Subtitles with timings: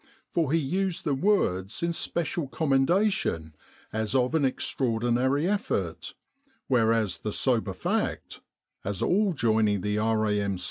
[0.31, 3.53] For he used the words in special commendation
[3.93, 6.15] as of an extraordinary effort,
[6.67, 8.41] whereas the sober fact
[8.83, 10.57] as all joining the R.A.M.